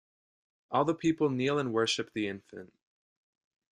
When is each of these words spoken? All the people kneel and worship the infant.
All 0.71 0.83
the 0.83 0.95
people 0.95 1.29
kneel 1.29 1.59
and 1.59 1.71
worship 1.71 2.11
the 2.13 2.27
infant. 2.27 2.73